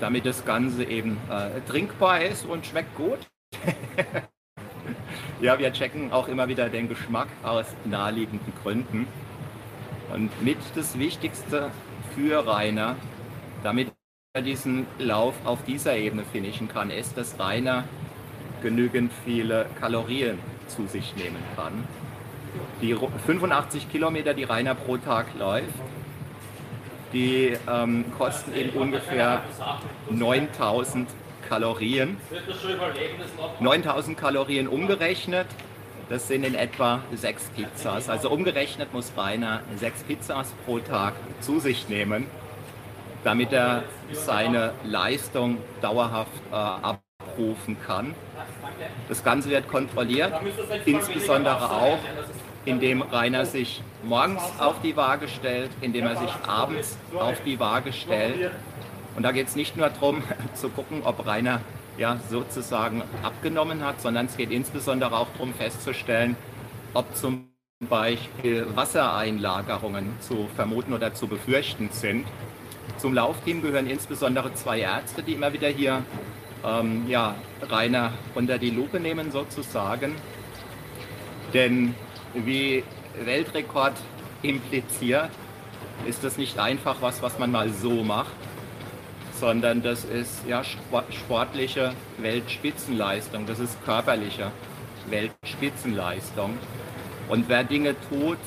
damit 0.00 0.24
das 0.24 0.44
Ganze 0.44 0.84
eben 0.84 1.18
äh, 1.30 1.60
trinkbar 1.68 2.22
ist 2.22 2.46
und 2.46 2.64
schmeckt 2.64 2.94
gut. 2.96 3.18
ja, 5.40 5.58
wir 5.58 5.72
checken 5.72 6.12
auch 6.12 6.28
immer 6.28 6.48
wieder 6.48 6.68
den 6.68 6.88
Geschmack 6.88 7.28
aus 7.42 7.66
naheliegenden 7.84 8.52
Gründen. 8.62 9.06
Und 10.12 10.30
mit 10.42 10.58
das 10.74 10.98
Wichtigste 10.98 11.70
für 12.14 12.46
Rainer, 12.46 12.96
damit 13.62 13.92
er 14.32 14.42
diesen 14.42 14.86
Lauf 14.98 15.34
auf 15.44 15.64
dieser 15.64 15.96
Ebene 15.96 16.24
finishen 16.24 16.68
kann, 16.68 16.90
ist, 16.90 17.18
dass 17.18 17.38
Rainer 17.38 17.84
genügend 18.66 19.12
viele 19.24 19.66
Kalorien 19.78 20.40
zu 20.66 20.88
sich 20.88 21.14
nehmen 21.14 21.40
kann. 21.54 21.84
Die 22.82 22.96
85 22.96 23.92
Kilometer, 23.92 24.34
die 24.34 24.42
Rainer 24.42 24.74
pro 24.74 24.96
Tag 24.96 25.26
läuft, 25.38 25.68
die 27.12 27.56
ähm, 27.70 28.06
kosten 28.18 28.52
ihn 28.56 28.70
ungefähr 28.70 29.42
9000 30.10 31.08
Kalorien. 31.48 32.16
9000 33.60 34.18
Kalorien 34.18 34.66
umgerechnet, 34.66 35.46
das 36.08 36.26
sind 36.26 36.42
in 36.42 36.56
etwa 36.56 37.02
sechs 37.14 37.48
Pizzas. 37.50 38.08
Also 38.08 38.30
umgerechnet 38.30 38.92
muss 38.92 39.12
Rainer 39.16 39.60
sechs 39.76 40.02
Pizzas 40.02 40.52
pro 40.64 40.80
Tag 40.80 41.14
zu 41.40 41.60
sich 41.60 41.88
nehmen, 41.88 42.26
damit 43.22 43.52
er 43.52 43.84
seine 44.10 44.72
Leistung 44.84 45.58
dauerhaft 45.80 46.32
äh, 46.50 46.56
abrufen 46.56 47.76
kann. 47.86 48.16
Das 49.08 49.22
Ganze 49.24 49.50
wird 49.50 49.68
kontrolliert, 49.68 50.32
insbesondere 50.84 51.70
auch, 51.70 51.98
indem 52.64 53.02
Rainer 53.02 53.46
sich 53.46 53.82
morgens 54.02 54.42
auf 54.58 54.80
die 54.82 54.96
Waage 54.96 55.28
stellt, 55.28 55.70
indem 55.80 56.06
er 56.06 56.16
sich 56.16 56.30
abends 56.46 56.98
auf 57.18 57.40
die 57.44 57.58
Waage 57.60 57.92
stellt. 57.92 58.50
Und 59.16 59.22
da 59.22 59.32
geht 59.32 59.48
es 59.48 59.56
nicht 59.56 59.76
nur 59.76 59.88
darum 59.88 60.22
zu 60.54 60.68
gucken, 60.68 61.02
ob 61.04 61.26
Rainer 61.26 61.60
ja, 61.98 62.18
sozusagen 62.28 63.02
abgenommen 63.22 63.84
hat, 63.84 64.00
sondern 64.00 64.26
es 64.26 64.36
geht 64.36 64.50
insbesondere 64.50 65.16
auch 65.16 65.28
darum 65.34 65.54
festzustellen, 65.54 66.36
ob 66.92 67.14
zum 67.16 67.48
Beispiel 67.80 68.66
Wassereinlagerungen 68.74 70.18
zu 70.20 70.48
vermuten 70.56 70.92
oder 70.92 71.14
zu 71.14 71.26
befürchten 71.26 71.90
sind. 71.92 72.26
Zum 72.98 73.14
Laufteam 73.14 73.62
gehören 73.62 73.86
insbesondere 73.86 74.54
zwei 74.54 74.80
Ärzte, 74.80 75.22
die 75.22 75.34
immer 75.34 75.52
wieder 75.52 75.68
hier 75.68 76.02
ähm, 76.64 77.04
ja, 77.08 77.34
Rainer 77.62 78.12
unter 78.34 78.58
die 78.58 78.70
Lupe 78.70 79.00
nehmen 79.00 79.30
sozusagen. 79.30 80.14
Denn 81.54 81.94
wie 82.34 82.84
Weltrekord 83.24 83.94
impliziert, 84.42 85.30
ist 86.06 86.22
das 86.22 86.36
nicht 86.36 86.58
einfach 86.58 86.96
was, 87.00 87.22
was 87.22 87.38
man 87.38 87.50
mal 87.50 87.70
so 87.70 88.02
macht, 88.02 88.32
sondern 89.32 89.82
das 89.82 90.04
ist 90.04 90.46
ja 90.46 90.62
sportliche 90.64 91.94
Weltspitzenleistung, 92.18 93.46
das 93.46 93.58
ist 93.58 93.82
körperliche 93.84 94.50
Weltspitzenleistung. 95.08 96.58
Und 97.28 97.48
wer 97.48 97.64
Dinge 97.64 97.94
tut, 98.08 98.38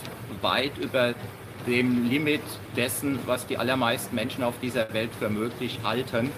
weit 0.42 0.78
über 0.78 1.14
dem 1.68 2.10
Limit 2.10 2.42
dessen, 2.76 3.20
was 3.26 3.46
die 3.46 3.58
allermeisten 3.58 4.16
Menschen 4.16 4.44
auf 4.44 4.56
dieser 4.62 4.94
Welt 4.94 5.12
für 5.20 5.30
möglich 5.30 5.80
halten, 5.84 6.32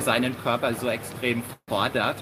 seinen 0.00 0.40
Körper 0.42 0.74
so 0.74 0.88
extrem 0.88 1.42
fordert, 1.68 2.16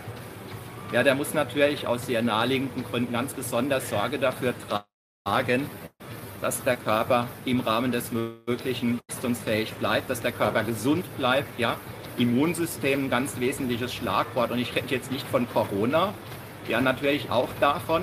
ja, 0.93 1.05
der 1.05 1.15
muss 1.15 1.35
natürlich 1.35 1.87
aus 1.87 2.07
sehr 2.07 2.23
naheliegenden 2.23 2.83
Gründen 2.85 3.13
ganz 3.13 3.33
besonders 3.33 3.89
Sorge 3.89 4.19
dafür 4.19 4.55
tragen, 5.25 5.71
dass 6.41 6.65
der 6.65 6.77
Körper 6.77 7.29
im 7.45 7.61
Rahmen 7.61 7.93
des 7.93 8.11
Möglichen 8.11 8.99
leistungsfähig 9.09 9.75
bleibt, 9.75 10.09
dass 10.09 10.23
der 10.23 10.33
Körper 10.33 10.65
gesund 10.65 11.05
bleibt. 11.19 11.59
Ja, 11.59 11.77
Immunsystem 12.17 13.05
ein 13.05 13.11
ganz 13.11 13.39
wesentliches 13.39 13.93
Schlagwort. 13.93 14.51
Und 14.51 14.59
ich 14.59 14.75
rede 14.75 14.89
jetzt 14.89 15.13
nicht 15.13 15.27
von 15.29 15.47
Corona, 15.53 16.15
ja 16.69 16.81
natürlich 16.81 17.31
auch 17.31 17.51
davon, 17.61 18.03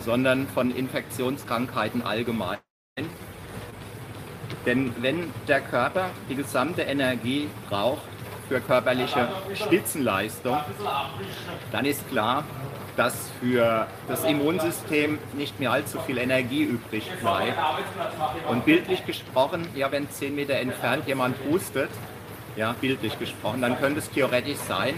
sondern 0.00 0.48
von 0.48 0.74
Infektionskrankheiten 0.74 2.02
allgemein. 2.02 2.58
Denn 4.66 4.92
wenn 5.00 5.32
der 5.46 5.60
Körper 5.60 6.10
die 6.28 6.34
gesamte 6.34 6.82
Energie 6.82 7.48
braucht, 7.68 8.02
für 8.48 8.60
körperliche 8.60 9.28
Spitzenleistung, 9.54 10.58
dann 11.70 11.84
ist 11.84 12.08
klar, 12.08 12.44
dass 12.96 13.30
für 13.40 13.86
das 14.08 14.24
Immunsystem 14.24 15.18
nicht 15.34 15.60
mehr 15.60 15.70
allzu 15.70 16.00
viel 16.00 16.18
Energie 16.18 16.64
übrig 16.64 17.08
bleibt. 17.20 17.56
Und 18.48 18.64
bildlich 18.64 19.06
gesprochen, 19.06 19.68
ja, 19.76 19.92
wenn 19.92 20.10
zehn 20.10 20.34
Meter 20.34 20.54
entfernt 20.54 21.06
jemand 21.06 21.36
hustet, 21.48 21.90
ja, 22.56 22.74
bildlich 22.80 23.16
gesprochen, 23.18 23.62
dann 23.62 23.78
könnte 23.78 24.00
es 24.00 24.10
theoretisch 24.10 24.58
sein, 24.58 24.94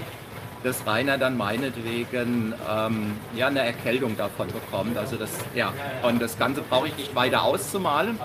dass 0.63 0.87
Rainer 0.87 1.19
dann 1.19 1.37
meinetwegen 1.37 2.55
ähm, 2.71 3.17
ja, 3.35 3.49
eine 3.49 3.61
Erkältung 3.61 4.17
davon 4.17 4.49
bekommt. 4.49 4.97
Also 4.97 5.17
das, 5.17 5.31
ja, 5.55 5.73
und 6.03 6.23
das 6.23 6.39
Ganze 6.39 6.63
brauche 6.63 6.89
ich 6.89 6.97
nicht 6.97 7.15
weiter 7.15 7.43
auszumalen. 7.43 8.19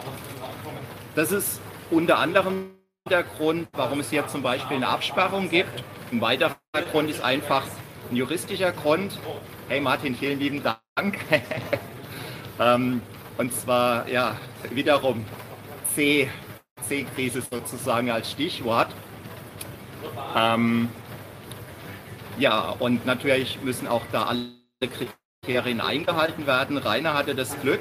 Das 1.16 1.34
ist 1.34 1.60
unter 1.92 2.20
anderem 2.20 2.66
der 2.66 2.85
Grund, 3.08 3.68
warum 3.74 4.00
es 4.00 4.10
hier 4.10 4.28
zum 4.28 4.42
Beispiel 4.42 4.78
eine 4.78 4.88
Absperrung 4.88 5.48
gibt. 5.48 5.84
Ein 6.12 6.22
weiterer 6.22 6.56
Grund 6.92 7.08
ist 7.08 7.24
einfach 7.24 7.64
ein 8.10 8.16
juristischer 8.16 8.72
Grund. 8.72 9.20
Hey 9.70 9.80
Martin, 9.80 10.16
vielen 10.16 10.40
lieben 10.40 10.64
Dank. 10.64 11.20
ähm, 12.60 13.04
und 13.38 13.54
zwar 13.54 14.10
ja 14.10 14.36
wiederum 14.72 15.24
C, 15.94 16.32
C-Krise 16.82 17.44
sozusagen 17.44 18.10
als 18.10 18.32
Stichwort. 18.32 18.88
Ähm, 20.36 20.90
ja, 22.40 22.70
und 22.80 23.06
natürlich 23.06 23.62
müssen 23.62 23.88
auch 23.88 24.02
da 24.12 24.24
alle 24.24 24.50
Kriterien 25.46 25.80
eingehalten 25.80 26.48
werden. 26.48 26.78
Rainer 26.78 27.14
hatte 27.14 27.36
das 27.36 27.60
Glück, 27.62 27.80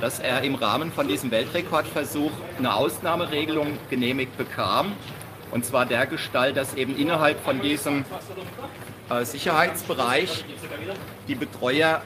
dass 0.00 0.18
er 0.18 0.42
im 0.42 0.54
Rahmen 0.54 0.92
von 0.92 1.08
diesem 1.08 1.30
Weltrekordversuch 1.30 2.30
eine 2.58 2.74
Ausnahmeregelung 2.74 3.78
genehmigt 3.88 4.36
bekam. 4.36 4.92
Und 5.50 5.64
zwar 5.64 5.86
der 5.86 6.06
Gestalt, 6.06 6.56
dass 6.58 6.74
eben 6.74 6.96
innerhalb 6.96 7.40
von 7.40 7.62
diesem 7.62 8.04
äh, 9.08 9.24
Sicherheitsbereich 9.24 10.44
die 11.26 11.34
Betreuer, 11.34 12.02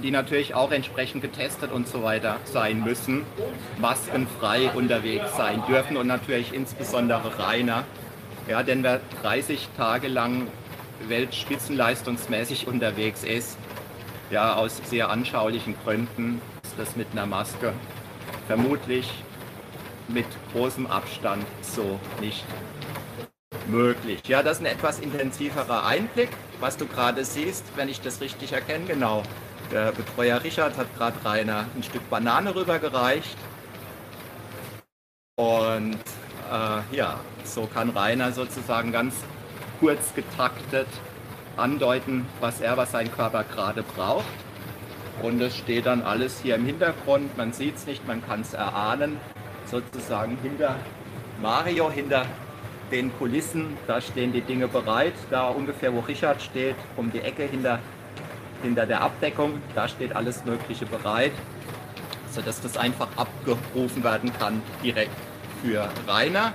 die 0.00 0.12
natürlich 0.12 0.54
auch 0.54 0.70
entsprechend 0.70 1.22
getestet 1.22 1.72
und 1.72 1.88
so 1.88 2.04
weiter 2.04 2.36
sein 2.44 2.84
müssen, 2.84 3.24
maskenfrei 3.80 4.70
unterwegs 4.70 5.36
sein 5.36 5.64
dürfen 5.68 5.96
und 5.96 6.06
natürlich 6.06 6.52
insbesondere 6.52 7.40
Rainer. 7.40 7.82
Ja, 8.48 8.62
denn 8.62 8.84
wer 8.84 9.00
30 9.22 9.68
Tage 9.76 10.06
lang 10.06 10.46
weltspitzenleistungsmäßig 11.08 12.68
unterwegs 12.68 13.24
ist, 13.24 13.58
ja, 14.30 14.54
aus 14.54 14.80
sehr 14.84 15.10
anschaulichen 15.10 15.76
Gründen 15.84 16.40
ist 16.62 16.74
das 16.78 16.96
mit 16.96 17.08
einer 17.12 17.26
Maske 17.26 17.72
vermutlich 18.46 19.10
mit 20.08 20.26
großem 20.52 20.86
Abstand 20.86 21.44
so 21.62 21.98
nicht 22.20 22.44
möglich. 23.66 24.20
Ja, 24.26 24.42
das 24.42 24.58
ist 24.58 24.66
ein 24.66 24.66
etwas 24.66 24.98
intensiverer 24.98 25.86
Einblick, 25.86 26.28
was 26.60 26.76
du 26.76 26.86
gerade 26.86 27.24
siehst, 27.24 27.64
wenn 27.76 27.88
ich 27.88 28.00
das 28.00 28.20
richtig 28.20 28.52
erkenne. 28.52 28.84
Genau, 28.86 29.22
der 29.72 29.92
Betreuer 29.92 30.42
Richard 30.42 30.76
hat 30.76 30.94
gerade 30.96 31.16
Rainer 31.24 31.64
ein 31.74 31.82
Stück 31.82 32.08
Banane 32.10 32.54
rübergereicht. 32.54 33.36
Und 35.36 35.98
äh, 36.52 36.96
ja, 36.96 37.18
so 37.44 37.66
kann 37.66 37.90
Rainer 37.90 38.32
sozusagen 38.32 38.92
ganz 38.92 39.14
kurz 39.80 40.14
getaktet 40.14 40.86
andeuten, 41.56 42.26
was 42.40 42.60
er, 42.60 42.76
was 42.76 42.92
sein 42.92 43.12
Körper 43.12 43.44
gerade 43.44 43.82
braucht. 43.82 44.24
Und 45.22 45.40
es 45.40 45.56
steht 45.56 45.86
dann 45.86 46.02
alles 46.02 46.40
hier 46.40 46.56
im 46.56 46.66
Hintergrund. 46.66 47.36
Man 47.36 47.52
sieht 47.52 47.76
es 47.76 47.86
nicht, 47.86 48.06
man 48.06 48.24
kann 48.26 48.40
es 48.40 48.54
erahnen. 48.54 49.18
Sozusagen 49.66 50.36
hinter 50.42 50.76
Mario, 51.40 51.90
hinter 51.90 52.26
den 52.90 53.16
Kulissen, 53.18 53.76
da 53.86 54.00
stehen 54.00 54.32
die 54.32 54.40
Dinge 54.40 54.68
bereit. 54.68 55.14
Da 55.30 55.48
ungefähr, 55.48 55.92
wo 55.94 56.00
Richard 56.00 56.42
steht, 56.42 56.76
um 56.96 57.10
die 57.10 57.20
Ecke 57.20 57.44
hinter, 57.44 57.78
hinter 58.62 58.86
der 58.86 59.00
Abdeckung, 59.00 59.60
da 59.74 59.88
steht 59.88 60.14
alles 60.14 60.44
Mögliche 60.44 60.86
bereit, 60.86 61.32
sodass 62.30 62.60
das 62.60 62.76
einfach 62.76 63.08
abgerufen 63.16 64.04
werden 64.04 64.32
kann 64.38 64.62
direkt 64.82 65.16
für 65.62 65.88
Rainer. 66.06 66.52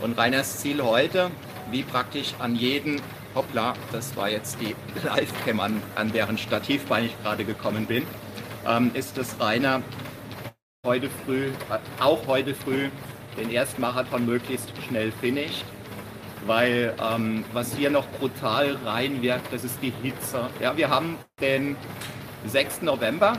Und 0.00 0.18
Rainers 0.18 0.58
Ziel 0.58 0.82
heute, 0.82 1.30
wie 1.70 1.82
praktisch 1.82 2.34
an 2.38 2.54
jeden, 2.54 3.00
hoppla, 3.34 3.74
das 3.92 4.16
war 4.16 4.30
jetzt 4.30 4.58
die 4.60 4.74
Livecam, 5.02 5.60
an, 5.60 5.82
an 5.94 6.12
deren 6.12 6.38
Stativbein 6.38 7.06
ich 7.06 7.22
gerade 7.22 7.44
gekommen 7.44 7.86
bin, 7.86 8.06
ähm, 8.66 8.90
ist 8.94 9.18
es 9.18 9.38
Rainer 9.40 9.82
heute 10.84 11.08
früh, 11.24 11.46
äh, 11.46 12.02
auch 12.02 12.26
heute 12.26 12.54
früh, 12.54 12.88
den 13.36 13.50
ersten 13.50 13.80
Marathon 13.80 14.26
möglichst 14.26 14.70
schnell 14.86 15.12
finisht. 15.12 15.64
Weil 16.46 16.94
ähm, 17.02 17.44
was 17.54 17.74
hier 17.74 17.88
noch 17.88 18.06
brutal 18.18 18.76
reinwirkt, 18.84 19.50
das 19.50 19.64
ist 19.64 19.78
die 19.80 19.92
Hitze. 20.02 20.50
Ja, 20.60 20.76
wir 20.76 20.90
haben 20.90 21.16
den 21.40 21.76
6. 22.46 22.82
November. 22.82 23.38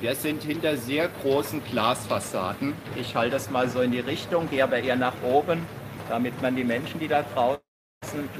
Wir 0.00 0.14
sind 0.14 0.42
hinter 0.42 0.78
sehr 0.78 1.08
großen 1.22 1.62
Glasfassaden. 1.70 2.72
Ich 2.96 3.14
halte 3.16 3.32
das 3.32 3.50
mal 3.50 3.68
so 3.68 3.82
in 3.82 3.92
die 3.92 4.00
Richtung, 4.00 4.48
gehe 4.48 4.64
aber 4.64 4.78
eher 4.78 4.96
nach 4.96 5.14
oben, 5.22 5.66
damit 6.08 6.40
man 6.40 6.56
die 6.56 6.64
Menschen, 6.64 7.00
die 7.00 7.08
da 7.08 7.22
draußen 7.34 7.60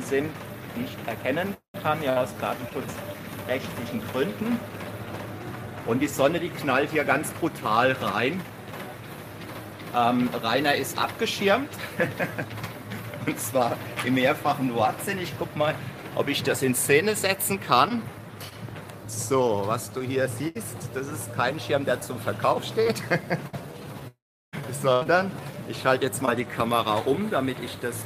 sind, 0.00 0.30
nicht 0.76 0.96
erkennen 1.06 1.56
kann, 1.82 2.02
ja 2.02 2.22
aus 2.22 2.30
datenschutzrechtlichen 2.40 4.02
Gründen. 4.12 4.58
Und 5.86 6.00
die 6.00 6.08
Sonne, 6.08 6.40
die 6.40 6.50
knallt 6.50 6.90
hier 6.90 7.04
ganz 7.04 7.30
brutal 7.32 7.92
rein. 7.92 8.40
Ähm, 9.94 10.28
Rainer 10.42 10.74
ist 10.74 10.98
abgeschirmt. 10.98 11.70
Und 13.26 13.40
zwar 13.40 13.76
im 14.04 14.14
mehrfachen 14.14 14.74
Wortsinn. 14.74 15.18
Ich 15.18 15.32
guck 15.38 15.54
mal, 15.56 15.74
ob 16.14 16.28
ich 16.28 16.42
das 16.42 16.62
in 16.62 16.74
Szene 16.74 17.14
setzen 17.14 17.60
kann. 17.60 18.02
So, 19.06 19.62
was 19.66 19.92
du 19.92 20.00
hier 20.00 20.28
siehst, 20.28 20.76
das 20.94 21.06
ist 21.06 21.32
kein 21.34 21.60
Schirm, 21.60 21.84
der 21.84 22.00
zum 22.00 22.18
Verkauf 22.18 22.64
steht, 22.64 23.00
sondern 24.82 25.30
ich 25.68 25.80
schalte 25.80 26.06
jetzt 26.06 26.22
mal 26.22 26.34
die 26.34 26.44
Kamera 26.44 27.02
um, 27.04 27.30
damit 27.30 27.58
ich 27.62 27.78
das 27.78 28.04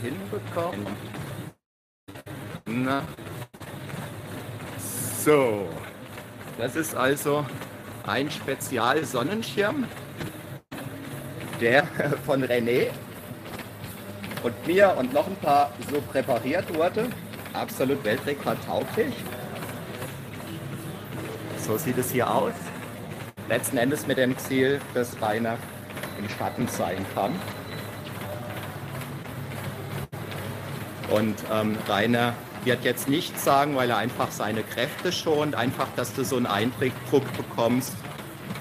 hinbekomme. 0.00 0.86
Na. 2.66 3.02
So, 5.24 5.68
das 6.58 6.76
ist 6.76 6.94
also 6.94 7.46
ein 8.06 8.30
Spezial-Sonnenschirm, 8.30 9.86
der 11.60 11.86
von 12.26 12.44
René 12.44 12.90
und 14.42 14.66
mir 14.66 14.94
und 14.98 15.12
noch 15.12 15.26
ein 15.26 15.36
paar 15.36 15.72
so 15.90 16.00
präpariert 16.00 16.74
wurde. 16.74 17.08
Absolut 17.52 18.04
weltrekordtauglich. 18.04 19.14
So 21.58 21.78
sieht 21.78 21.96
es 21.96 22.10
hier 22.10 22.30
aus. 22.30 22.52
Letzten 23.48 23.78
Endes 23.78 24.06
mit 24.06 24.18
dem 24.18 24.36
Ziel, 24.36 24.80
dass 24.92 25.20
Rainer 25.22 25.56
im 26.18 26.28
Schatten 26.28 26.68
sein 26.68 27.04
kann. 27.14 27.32
Und 31.14 31.36
ähm, 31.52 31.76
Rainer 31.88 32.34
wird 32.64 32.82
jetzt 32.82 33.08
nichts 33.08 33.44
sagen, 33.44 33.76
weil 33.76 33.88
er 33.88 33.98
einfach 33.98 34.32
seine 34.32 34.64
Kräfte 34.64 35.12
schont, 35.12 35.54
einfach, 35.54 35.86
dass 35.94 36.12
du 36.12 36.24
so 36.24 36.36
einen 36.36 36.46
Eindruck 36.46 36.92
bekommst, 37.36 37.92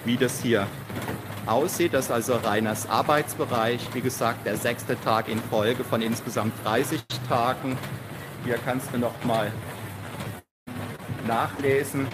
wie 0.06 0.18
das 0.18 0.40
hier 0.40 0.68
aussieht. 1.48 1.96
Das 1.96 2.06
ist 2.06 2.12
also 2.12 2.36
Rainers 2.36 2.88
Arbeitsbereich. 2.88 3.82
Wie 3.94 4.02
gesagt, 4.02 4.46
der 4.46 4.58
sechste 4.58 5.02
Tag 5.02 5.30
in 5.30 5.40
Folge 5.40 5.84
von 5.84 6.04
insgesamt 6.04 6.54
30 6.64 7.02
Tagen. 7.28 7.76
Hier 8.46 8.60
kannst 8.64 8.94
du 8.94 9.00
noch 9.00 9.24
mal 9.24 9.52
nachlesen, 11.28 12.08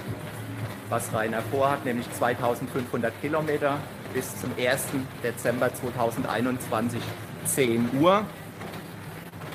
was 0.87 1.13
Rainer 1.13 1.41
vorhat, 1.51 1.83
nämlich 1.83 2.09
2500 2.13 3.11
Kilometer 3.19 3.77
bis 4.13 4.39
zum 4.39 4.51
1. 4.57 4.85
Dezember 5.21 5.73
2021, 5.73 7.01
10 7.43 7.89
Uhr. 7.99 8.23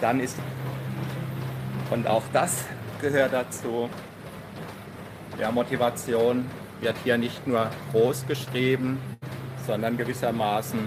Dann 0.01 0.21
ist, 0.21 0.37
und 1.91 2.07
auch 2.07 2.23
das 2.33 2.65
gehört 3.01 3.33
dazu, 3.33 3.89
ja, 5.39 5.51
Motivation 5.51 6.47
wird 6.81 6.97
hier 7.03 7.19
nicht 7.19 7.47
nur 7.47 7.71
groß 7.93 8.27
geschrieben, 8.27 8.99
sondern 9.67 9.97
gewissermaßen 9.97 10.79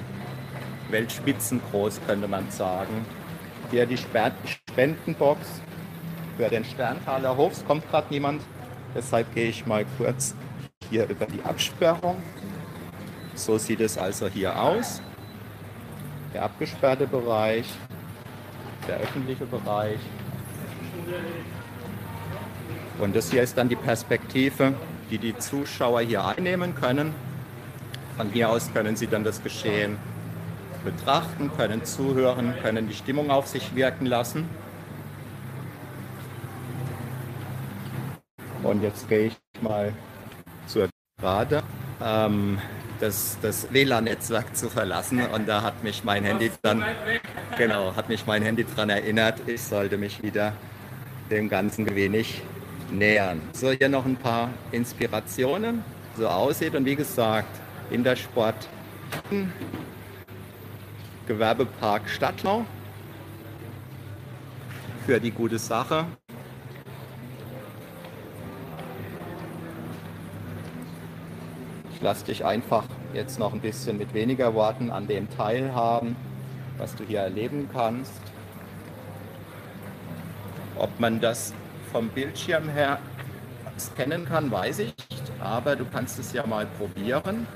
weltspitzengroß, 0.89 1.99
könnte 2.07 2.27
man 2.27 2.49
sagen. 2.51 3.05
Hier 3.71 3.85
die 3.85 3.97
Spendenbox 3.97 5.61
für 6.37 6.49
den 6.49 6.63
Sterntaler 6.63 7.35
Hof. 7.35 7.53
Es 7.53 7.65
kommt 7.65 7.89
gerade 7.89 8.07
niemand, 8.09 8.41
deshalb 8.95 9.33
gehe 9.33 9.49
ich 9.49 9.65
mal 9.65 9.85
kurz 9.97 10.35
hier 10.89 11.07
über 11.09 11.25
die 11.25 11.41
Absperrung. 11.43 12.21
So 13.35 13.57
sieht 13.57 13.81
es 13.81 13.97
also 13.97 14.27
hier 14.27 14.59
aus. 14.59 15.01
Der 16.33 16.43
abgesperrte 16.43 17.07
Bereich, 17.07 17.67
der 18.87 18.97
öffentliche 18.97 19.45
Bereich. 19.45 19.99
Und 22.99 23.15
das 23.15 23.31
hier 23.31 23.43
ist 23.43 23.57
dann 23.57 23.69
die 23.69 23.75
Perspektive, 23.75 24.73
die 25.09 25.17
die 25.17 25.37
Zuschauer 25.37 26.01
hier 26.01 26.25
einnehmen 26.25 26.75
können. 26.75 27.13
Von 28.17 28.29
hier 28.31 28.49
aus 28.49 28.73
können 28.73 28.95
sie 28.95 29.07
dann 29.07 29.23
das 29.23 29.43
Geschehen 29.43 29.97
betrachten, 30.83 31.51
können 31.55 31.85
zuhören, 31.85 32.53
können 32.61 32.87
die 32.87 32.95
Stimmung 32.95 33.29
auf 33.29 33.47
sich 33.47 33.75
wirken 33.75 34.05
lassen. 34.05 34.49
Und 38.63 38.81
jetzt 38.81 39.07
gehe 39.07 39.27
ich 39.27 39.37
mal 39.61 39.93
zur 40.67 40.89
Gerade, 41.19 41.63
ähm, 42.03 42.59
das, 42.99 43.37
das 43.41 43.71
WLAN-Netzwerk 43.71 44.55
zu 44.55 44.69
verlassen. 44.69 45.21
Und 45.33 45.47
da 45.47 45.61
hat 45.61 45.83
mich 45.83 46.03
mein 46.03 46.23
Handy 46.23 46.51
dann, 46.61 46.83
genau, 47.57 47.95
hat 47.95 48.09
mich 48.09 48.25
mein 48.25 48.43
Handy 48.43 48.65
daran 48.65 48.89
erinnert, 48.89 49.47
ich 49.47 49.61
sollte 49.61 49.97
mich 49.97 50.21
wieder 50.21 50.53
dem 51.29 51.49
Ganzen 51.49 51.87
ein 51.87 51.95
wenig 51.95 52.41
nähern. 52.91 53.41
So, 53.53 53.71
hier 53.71 53.89
noch 53.89 54.05
ein 54.05 54.15
paar 54.15 54.49
Inspirationen, 54.71 55.83
so 56.15 56.27
aussieht. 56.27 56.75
Und 56.75 56.85
wie 56.85 56.95
gesagt, 56.95 57.49
Intersport 57.91 58.67
Gewerbepark 61.27 62.09
Stadtlau 62.09 62.65
für 65.05 65.19
die 65.19 65.31
gute 65.31 65.59
Sache. 65.59 66.05
Ich 71.93 72.01
lasse 72.01 72.25
dich 72.25 72.45
einfach 72.45 72.85
jetzt 73.13 73.39
noch 73.39 73.53
ein 73.53 73.59
bisschen 73.59 73.97
mit 73.97 74.13
weniger 74.13 74.53
Worten 74.53 74.91
an 74.91 75.07
dem 75.07 75.29
teilhaben, 75.29 76.15
was 76.77 76.95
du 76.95 77.03
hier 77.03 77.21
erleben 77.21 77.67
kannst. 77.73 78.21
Ob 80.79 80.99
man 80.99 81.19
das 81.19 81.53
vom 81.91 82.09
Bildschirm 82.09 82.69
her 82.69 82.99
scannen 83.79 84.25
kann, 84.25 84.51
weiß 84.51 84.79
ich 84.79 84.93
nicht, 85.09 85.31
aber 85.39 85.75
du 85.75 85.85
kannst 85.85 86.19
es 86.19 86.33
ja 86.33 86.45
mal 86.45 86.65
probieren. 86.77 87.47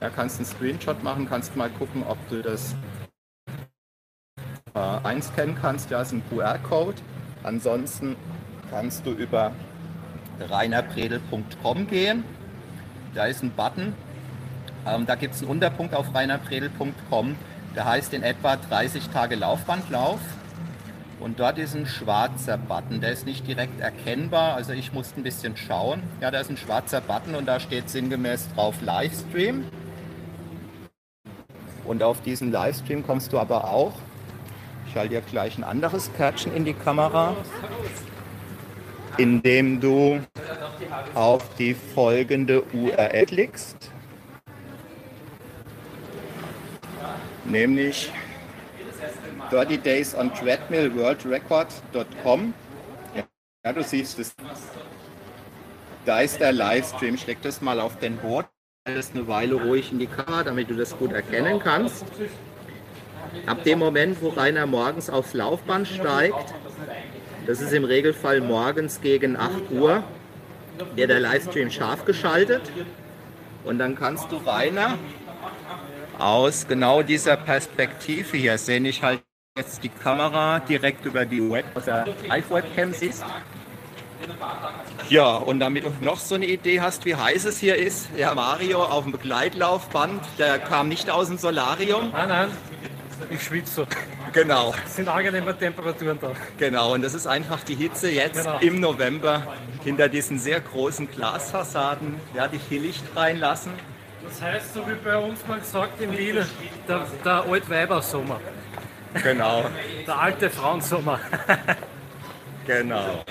Da 0.00 0.10
kannst 0.10 0.38
einen 0.38 0.46
Screenshot 0.46 1.02
machen, 1.02 1.28
kannst 1.28 1.54
mal 1.56 1.70
gucken, 1.70 2.02
ob 2.06 2.18
du 2.28 2.42
das 2.42 2.74
äh, 4.74 4.78
einscannen 4.78 5.56
kannst. 5.60 5.90
Da 5.90 6.02
ist 6.02 6.12
ein 6.12 6.22
QR-Code. 6.28 6.96
Ansonsten 7.44 8.16
kannst 8.70 9.06
du 9.06 9.12
über 9.12 9.52
reinerpredel.com 10.40 11.86
gehen. 11.86 12.24
Da 13.14 13.26
ist 13.26 13.42
ein 13.42 13.52
Button. 13.52 13.94
Ähm, 14.86 15.06
da 15.06 15.14
gibt 15.14 15.34
es 15.34 15.42
einen 15.42 15.50
Unterpunkt 15.50 15.94
auf 15.94 16.14
reinerpredel.com. 16.14 17.36
Der 17.76 17.84
heißt 17.84 18.12
in 18.12 18.22
etwa 18.22 18.56
30 18.56 19.08
Tage 19.10 19.36
Laufbandlauf. 19.36 20.20
Und 21.22 21.38
dort 21.38 21.56
ist 21.56 21.76
ein 21.76 21.86
schwarzer 21.86 22.58
Button, 22.58 23.00
der 23.00 23.12
ist 23.12 23.26
nicht 23.26 23.46
direkt 23.46 23.80
erkennbar, 23.80 24.56
also 24.56 24.72
ich 24.72 24.92
musste 24.92 25.20
ein 25.20 25.22
bisschen 25.22 25.56
schauen. 25.56 26.02
Ja, 26.20 26.32
da 26.32 26.40
ist 26.40 26.50
ein 26.50 26.56
schwarzer 26.56 27.00
Button 27.00 27.36
und 27.36 27.46
da 27.46 27.60
steht 27.60 27.88
sinngemäß 27.88 28.48
drauf 28.56 28.74
Livestream. 28.82 29.64
Und 31.84 32.02
auf 32.02 32.20
diesen 32.22 32.50
Livestream 32.50 33.06
kommst 33.06 33.32
du 33.32 33.38
aber 33.38 33.70
auch, 33.70 33.92
ich 34.88 34.96
halte 34.96 35.14
dir 35.14 35.20
gleich 35.20 35.56
ein 35.56 35.62
anderes 35.62 36.12
Kärtchen 36.16 36.52
in 36.56 36.64
die 36.64 36.74
Kamera, 36.74 37.36
indem 39.16 39.80
du 39.80 40.20
auf 41.14 41.54
die 41.54 41.74
folgende 41.74 42.64
URL 42.72 43.26
klickst, 43.26 43.92
nämlich 47.44 48.10
30 49.52 49.82
Days 49.82 50.14
on 50.14 50.32
Treadmill 50.32 50.96
World 50.96 51.26
Record.com. 51.26 52.54
Ja, 53.62 53.72
du 53.74 53.82
siehst 53.82 54.18
es. 54.18 54.34
Da 56.06 56.20
ist 56.22 56.40
der 56.40 56.52
Livestream. 56.52 57.18
Schläg 57.18 57.42
das 57.42 57.60
mal 57.60 57.78
auf 57.78 57.98
den 57.98 58.16
Boden. 58.16 58.48
Das 58.86 59.10
eine 59.12 59.28
Weile 59.28 59.56
ruhig 59.56 59.92
in 59.92 59.98
die 59.98 60.06
Kamera, 60.06 60.42
damit 60.42 60.70
du 60.70 60.74
das 60.74 60.96
gut 60.96 61.12
erkennen 61.12 61.58
kannst. 61.58 62.06
Ab 63.44 63.62
dem 63.64 63.78
Moment, 63.78 64.22
wo 64.22 64.30
Rainer 64.30 64.66
morgens 64.66 65.10
aufs 65.10 65.34
Laufband 65.34 65.86
steigt, 65.86 66.54
das 67.46 67.60
ist 67.60 67.74
im 67.74 67.84
Regelfall 67.84 68.40
morgens 68.40 69.02
gegen 69.02 69.36
8 69.36 69.70
Uhr, 69.70 70.02
wird 70.94 71.10
der 71.10 71.20
Livestream 71.20 71.70
scharf 71.70 72.06
geschaltet. 72.06 72.62
Und 73.64 73.78
dann 73.78 73.96
kannst 73.96 74.32
du 74.32 74.36
Rainer 74.38 74.98
aus 76.18 76.66
genau 76.66 77.02
dieser 77.02 77.36
Perspektive 77.36 78.36
hier 78.38 78.56
sehen. 78.56 78.86
Ich 78.86 79.02
halt 79.02 79.22
jetzt 79.58 79.84
die 79.84 79.90
Kamera 79.90 80.60
direkt 80.60 81.04
über 81.04 81.26
die 81.26 81.50
Web 81.50 81.66
Live-Webcam 82.26 82.94
siehst. 82.94 83.22
Ja, 85.10 85.36
und 85.36 85.60
damit 85.60 85.84
du 85.84 85.92
noch 86.00 86.18
so 86.18 86.36
eine 86.36 86.46
Idee 86.46 86.80
hast, 86.80 87.04
wie 87.04 87.14
heiß 87.16 87.44
es 87.44 87.58
hier 87.58 87.76
ist, 87.76 88.08
der 88.16 88.34
Mario 88.34 88.82
auf 88.82 89.02
dem 89.02 89.12
Begleitlaufband, 89.12 90.22
der 90.38 90.58
kam 90.58 90.88
nicht 90.88 91.10
aus 91.10 91.28
dem 91.28 91.36
Solarium. 91.36 92.12
Nein, 92.12 92.28
nein, 92.30 92.50
ich 93.28 93.42
schwitze. 93.42 93.86
Genau. 94.32 94.74
Es 94.86 94.96
sind 94.96 95.08
angenehme 95.08 95.54
Temperaturen 95.54 96.18
da. 96.18 96.32
Genau, 96.56 96.94
und 96.94 97.02
das 97.02 97.12
ist 97.12 97.26
einfach 97.26 97.62
die 97.62 97.74
Hitze 97.74 98.10
jetzt 98.10 98.44
genau. 98.44 98.58
im 98.60 98.80
November 98.80 99.46
hinter 99.84 100.08
diesen 100.08 100.38
sehr 100.38 100.60
großen 100.60 101.10
Glasfassaden. 101.10 102.14
Werde 102.32 102.56
ich 102.56 102.62
hier 102.70 102.80
Licht 102.80 103.04
reinlassen. 103.14 103.72
Das 104.26 104.40
heißt, 104.40 104.72
so 104.72 104.80
wie 104.88 104.94
bei 105.04 105.18
uns 105.18 105.46
mal 105.46 105.60
gesagt 105.60 106.00
in 106.00 106.16
Wien, 106.16 106.38
der, 106.88 107.06
der 107.22 107.44
Altweibersommer. 107.44 108.40
Genau. 109.22 109.64
Der 110.06 110.18
alte 110.18 110.50
Frauensommer. 110.50 111.20
genau. 112.66 113.24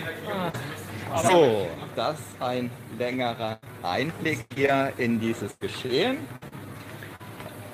So, 1.24 1.68
das 1.96 2.20
ist 2.20 2.42
ein 2.42 2.70
längerer 2.98 3.60
Einblick 3.84 4.46
hier 4.56 4.94
in 4.98 5.20
dieses 5.20 5.58
Geschehen. 5.60 6.18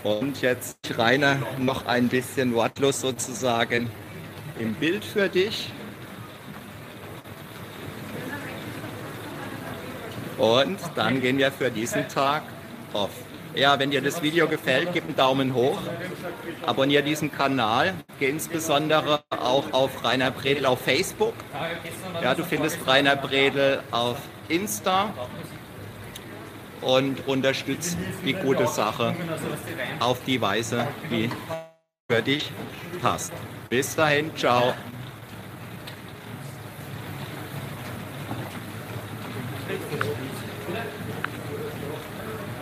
Und 0.04 0.42
jetzt 0.42 0.78
Rainer 0.98 1.38
noch 1.58 1.86
ein 1.86 2.08
bisschen 2.08 2.54
wortlos 2.54 3.02
sozusagen 3.02 3.90
im 4.60 4.74
Bild 4.76 5.04
für 5.04 5.28
dich. 5.28 5.72
Und 10.38 10.80
dann 10.96 11.20
gehen 11.20 11.38
wir 11.38 11.52
für 11.52 11.72
diesen 11.72 12.08
Tag 12.08 12.44
off. 12.94 13.12
Ja, 13.58 13.80
wenn 13.80 13.90
dir 13.90 14.02
das 14.02 14.22
Video 14.22 14.48
gefällt, 14.48 14.90
gib 14.94 15.06
einen 15.06 15.16
Daumen 15.16 15.56
hoch. 15.56 15.80
Abonniere 16.68 17.02
diesen 17.02 17.32
Kanal. 17.32 17.96
Geh 18.20 18.30
insbesondere 18.30 19.24
auch 19.32 19.74
auf 19.74 20.04
Rainer 20.04 20.30
Bredel 20.30 20.68
auf 20.68 20.80
Facebook. 20.82 21.34
Ja, 22.22 22.36
du 22.36 22.44
findest 22.44 22.86
Rainer 22.86 23.16
Bredel 23.16 23.82
auf 23.90 24.18
Insta 24.48 25.12
und 26.82 27.28
unterstützt 27.28 27.98
die 28.24 28.34
gute 28.34 28.68
Sache 28.68 29.16
auf 30.00 30.24
die 30.26 30.40
Weise, 30.40 30.86
die 31.10 31.32
für 32.08 32.22
dich 32.22 32.52
passt. 33.02 33.34
Bis 33.70 33.96
dahin, 33.96 34.36
ciao. 34.36 34.76